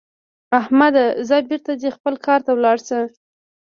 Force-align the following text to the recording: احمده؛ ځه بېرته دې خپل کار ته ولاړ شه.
احمده؛ 0.59 1.05
ځه 1.27 1.35
بېرته 1.49 1.71
دې 1.81 1.89
خپل 1.97 2.13
کار 2.25 2.39
ته 2.45 2.51
ولاړ 2.55 2.77
شه. 2.87 2.99